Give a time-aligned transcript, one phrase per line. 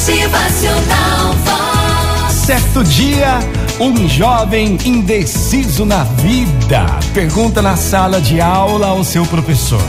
[0.00, 2.32] Motivacional Vox.
[2.32, 3.38] Certo dia,
[3.78, 9.82] um jovem indeciso na vida pergunta na sala de aula ao seu professor: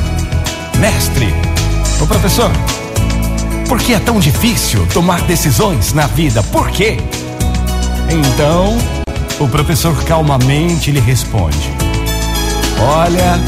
[0.80, 1.34] Mestre,
[2.02, 2.52] o professor,
[3.70, 6.44] por que é tão difícil tomar decisões na vida?
[6.44, 6.98] Por quê?
[8.10, 8.78] Então,
[9.40, 11.72] o professor calmamente lhe responde:
[12.78, 13.40] Olha,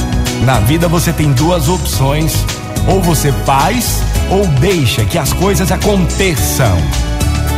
[0.45, 2.34] na vida você tem duas opções.
[2.88, 6.78] Ou você faz, ou deixa que as coisas aconteçam.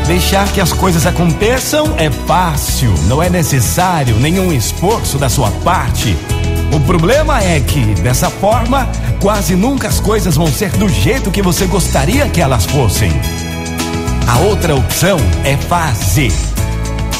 [0.07, 6.15] Deixar que as coisas aconteçam é fácil, não é necessário nenhum esforço da sua parte.
[6.71, 8.87] O problema é que, dessa forma,
[9.19, 13.11] quase nunca as coisas vão ser do jeito que você gostaria que elas fossem.
[14.27, 16.54] A outra opção é fazer.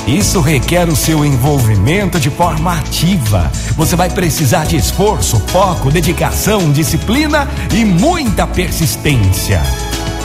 [0.08, 3.52] Isso requer o seu envolvimento de forma ativa.
[3.76, 9.60] Você vai precisar de esforço, foco, dedicação, disciplina e muita persistência.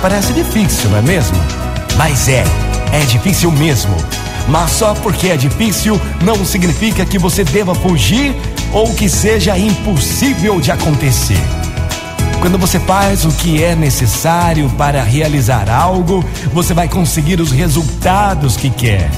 [0.02, 1.38] Parece difícil, não é mesmo?
[1.97, 2.45] Mas é,
[2.93, 3.97] é difícil mesmo.
[4.49, 8.35] Mas só porque é difícil não significa que você deva fugir
[8.74, 11.41] ou que seja impossível de acontecer.
[12.38, 18.59] Quando você faz o que é necessário para realizar algo, você vai conseguir os resultados
[18.59, 19.10] que quer.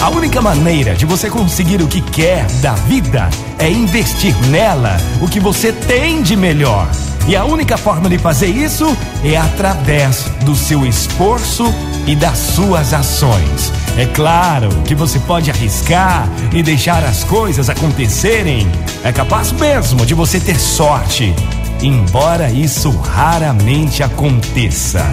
[0.00, 5.28] A única maneira de você conseguir o que quer da vida é investir nela o
[5.28, 6.88] que você tem de melhor.
[7.28, 11.66] E a única forma de fazer isso é através do seu esforço
[12.06, 13.70] e das suas ações.
[13.98, 18.66] É claro que você pode arriscar e deixar as coisas acontecerem.
[19.04, 21.34] É capaz mesmo de você ter sorte,
[21.82, 25.04] embora isso raramente aconteça.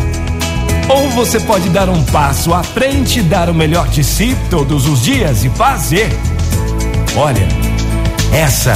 [0.89, 5.03] Ou você pode dar um passo à frente, dar o melhor de si todos os
[5.03, 6.09] dias e fazer.
[7.15, 7.47] Olha,
[8.31, 8.73] essa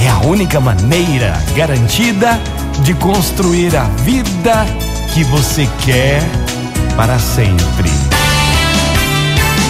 [0.00, 2.40] é a única maneira garantida
[2.82, 4.66] de construir a vida
[5.14, 6.22] que você quer
[6.96, 7.90] para sempre.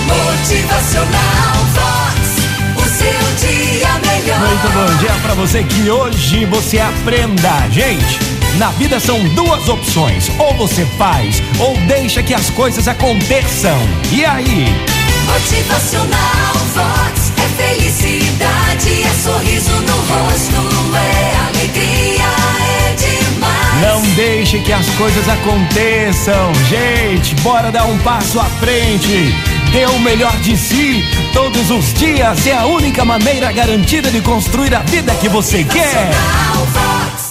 [0.07, 2.19] Motivacional Vox.
[2.77, 4.39] O seu dia melhor.
[4.41, 8.38] Muito bom dia para você que hoje você aprenda, gente.
[8.59, 13.79] Na vida são duas opções: ou você faz, ou deixa que as coisas aconteçam.
[14.11, 14.67] E aí?
[15.27, 22.25] Motivacional Vox é felicidade, é sorriso no rosto, é alegria,
[22.89, 23.83] é demais.
[23.83, 27.37] Não deixe que as coisas aconteçam, gente.
[27.43, 29.33] Bora dar um passo à frente.
[29.71, 32.45] Dê o melhor de si todos os dias.
[32.45, 36.11] É a única maneira garantida de construir a vida que você quer.
[36.73, 37.28] Vox.